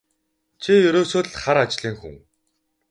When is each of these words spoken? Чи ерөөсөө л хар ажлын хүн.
Чи 0.61 0.73
ерөөсөө 0.89 1.23
л 1.27 1.39
хар 1.41 1.57
ажлын 1.63 1.95
хүн. 2.01 2.15